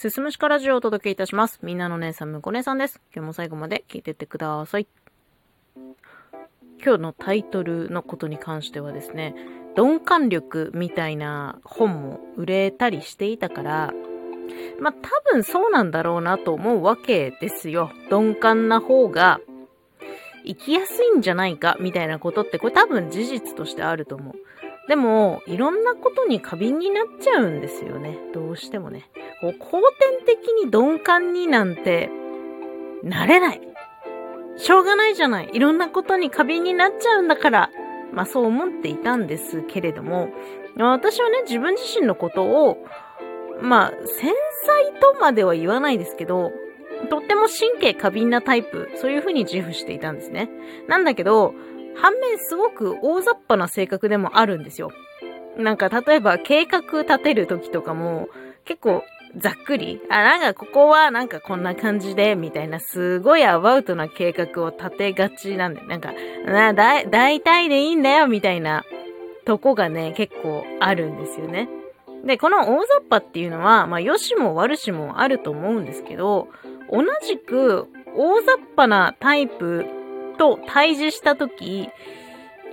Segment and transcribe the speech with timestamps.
[0.00, 1.60] すすむしかラジオをお届けいたします。
[1.62, 3.02] みんなの姉さん、むこ姉さんです。
[3.14, 4.86] 今日も最後まで聞いてってください。
[6.82, 9.34] 今日のタイトルのことに関してはですね、
[9.76, 13.92] 鈍感力みたいな本も売れたりしていたから、
[14.80, 17.92] まあ多分そうなんだろうなと思うわけですよ。
[18.10, 19.38] 鈍感な方が
[20.46, 24.34] 生きやすいんじゃないかみたいなことってこれ多分事実としてあると思う。
[24.90, 28.18] でも、いろんなことに過敏になっちゃうんですよね。
[28.34, 29.08] どうしてもね。
[29.40, 32.10] こう後天的に鈍感になんて
[33.04, 33.60] なれない。
[34.56, 35.50] しょうがないじゃない。
[35.52, 37.70] いろんなことに過敏になっちゃうんだから。
[38.12, 40.28] まあそう思っていたんですけれども、
[40.76, 42.84] 私はね、自分自身のことを、
[43.62, 46.50] まあ、繊細とまでは言わないですけど、
[47.10, 50.50] とっても神経過敏なタイプ、そういうふうに自負していたんですね。
[50.88, 51.54] なんだけど、
[51.96, 54.90] 反面すごく大雑把な性格でもあるんですよ。
[55.56, 58.28] なんか例えば計画立てる時とかも
[58.64, 59.02] 結構
[59.36, 66.12] ざっくり、あ、なんかここはなんかこんな感じで、みたいなすごいアバウトな計画を立てがちなんで、なんか、
[66.46, 68.84] な、だ、大体でいいんだよ、みたいな
[69.44, 71.68] とこがね、結構あるんですよね。
[72.24, 76.48] で、この大雑把っていうのは、まあ、良しも悪しもあると思うんですけど、
[76.90, 79.86] 同じく大雑把なタイプ
[80.40, 81.90] と対峙した時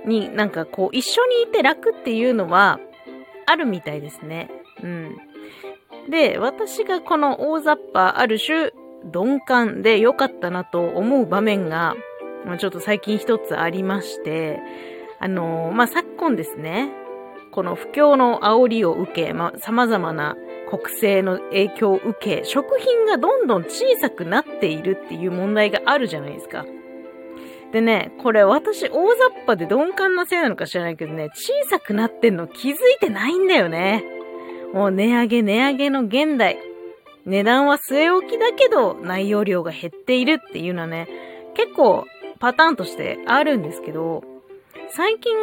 [0.06, 2.80] になんかこう一緒にいて楽っていうのは
[3.44, 4.50] あるみたいですね。
[4.82, 5.16] うん。
[6.08, 8.70] で、私がこの大雑把ある種
[9.12, 11.94] 鈍感で良かったなと思う場面が、
[12.46, 14.60] まあ、ちょっと最近一つありまして、
[15.20, 16.88] あのーまあ、昨今ですね、
[17.52, 20.36] この不況の煽りを受け、まあ、様々な
[20.70, 26.64] 国政の影響を受け、食品がどんどん小さくなっているっていう問題があるじゃないですか。
[27.72, 34.04] でね、これ私大雑把で鈍感なせいなのか知らないけどね、小さくなってんの気づいてないんだよね。
[34.72, 36.58] もう値上げ値上げの現代。
[37.26, 41.08] 値段は据え置きだけど内容量が減っているっていうのはね、
[41.54, 42.06] 結構
[42.38, 44.24] パターンとしてあるんですけど、
[44.90, 45.34] 最近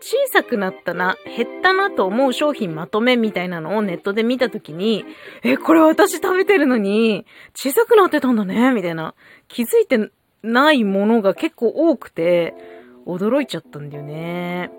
[0.00, 5.04] 小さくなったな、減ったなと思う商品まとめみたいなのをネットで見たときに、
[5.42, 9.14] え、これ私食べてるのに小さくなってたんだね、みたいな。
[9.48, 10.10] 気づいて
[10.42, 12.54] ないものが結構多くて、
[13.06, 14.70] 驚いちゃったんだよね。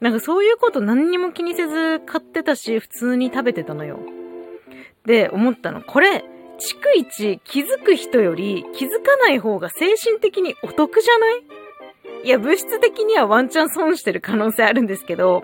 [0.00, 3.98] なんかそういうこと何にも気にせず買ってたし、普通に食べてたのよ。
[5.06, 5.82] で、思ったの。
[5.82, 6.24] これ、
[6.58, 11.42] 逐一気づく人より気づかない方が精神的にお得じゃない？
[12.24, 15.42] いや、物質的にはワンチャン損してる可能性あるんですけど、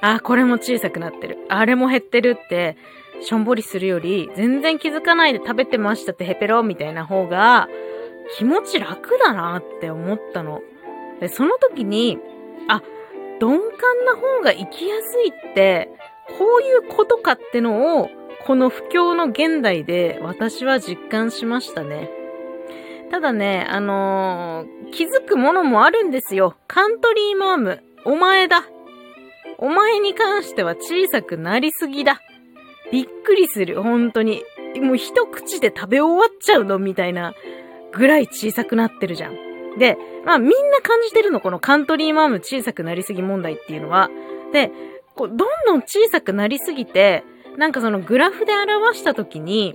[0.00, 1.38] あ、これも小さくなってる。
[1.48, 2.76] あれも減ってるって、
[3.20, 7.68] しょんぼりするより、全然気づかないで食べてましたってヘペロみたいな方が、
[8.36, 10.62] 気持ち楽だなって思ったの。
[11.20, 12.18] で、その時に、
[12.68, 12.82] あ、
[13.40, 15.90] 鈍感な方が生きやすいって、
[16.38, 18.08] こういうことかってのを、
[18.46, 22.10] この不況の現代で私は実感しましたね。
[23.10, 26.54] ただね、あのー気づくものもあるんですよ。
[26.68, 28.64] カントリーマーム、お前だ。
[29.58, 32.20] お前に関しては小さくなりすぎだ。
[32.92, 34.44] びっくりする、本当に。
[34.80, 37.34] もう一口で食べ終わっちゃうのみたいな
[37.96, 39.78] ぐらい小さくなってるじゃん。
[39.78, 44.10] で、まあみんな感じてるの、このカントリーマーム小さくなりすぎ問題っていうのは。
[44.52, 44.70] で、
[45.14, 47.24] こうどんどん小さくなりすぎて、
[47.56, 49.74] なんかそのグラフで表したときに、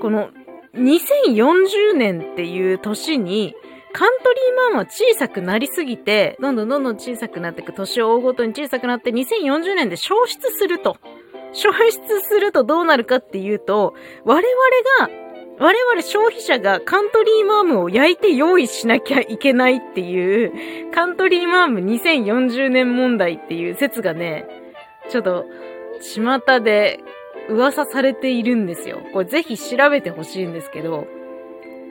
[0.00, 0.30] この
[0.74, 3.54] 2040年っていう年に、
[3.92, 10.98] カントリーマームは小さくなりすぎて、どんどんどんどん小さくなっていく、年を追うごとに小さくなって、2040年で消失すると。
[11.54, 13.94] 消失するとどうなるかっていうと、
[14.24, 15.25] 我々が、
[15.58, 24.46] 我々消費者がカントリーマームを焼いて用意しなきゃいけないっていう、カントリーマーム2040年問題っていう説がね、
[25.08, 25.46] ちょっと、
[26.00, 27.00] 巷で
[27.48, 29.00] 噂されているんですよ。
[29.14, 31.06] これぜひ調べてほしいんですけど、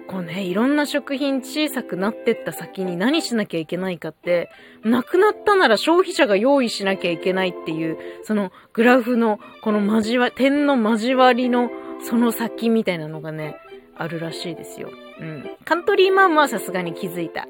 [0.08, 4.52] こうね、いろんな食品小さくなってった先に何しなきゃいけないかって、
[4.84, 13.56] なくなったなら消費者が用意しなきゃいけないっていう、そのグラフの、この交わ、点の交わりのその先みたいなのがね、
[13.96, 14.90] あるらしいですよ。
[15.20, 15.50] うん。
[15.66, 17.48] カントリーマームはさすがに気づいた。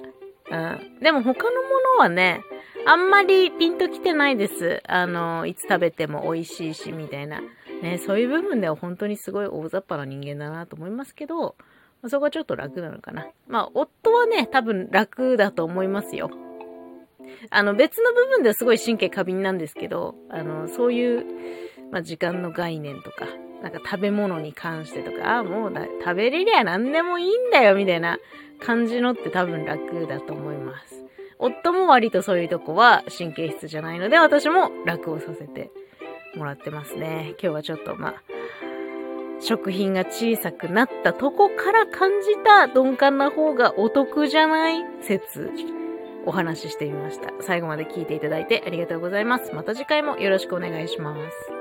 [0.52, 1.00] うん。
[1.02, 2.42] でも他のものはね、
[2.86, 4.82] あんまりピンときてないです。
[4.88, 7.42] あの、いつ食べても美味しいし、みたいな。
[7.82, 11.56] ね、そういう部分では本当にすごい大雑把な人間だなと思いますけど、
[12.08, 13.28] そこはちょっと楽なのかな。
[13.48, 16.30] まあ、夫はね、多分楽だと思いますよ。
[17.50, 21.26] あの、別の部分ではすごい神経過敏なんですけど、あの、そういう、
[21.92, 23.28] まあ、時間の概念とか、
[23.66, 28.20] なんか食べ物に関してとか、ああ、もうだ食べれりゃ何でもいいんだよ、みたいな
[28.60, 31.04] 感じのって多分楽だと思います。
[31.40, 35.72] 夫も割とそういうとこは神経質じゃないので、私も楽をさせて
[36.36, 37.34] もらってますね。
[37.42, 38.14] 今日はちょっとまあ、
[39.42, 45.50] 食品が小さくなったとこから感じた鈍感な方がお得じゃない説、
[46.28, 47.34] お話ししてみました。
[47.42, 49.52] 最後まで聞いていただいてありがとうございます。
[49.56, 51.55] また次回もよろしくお願いします。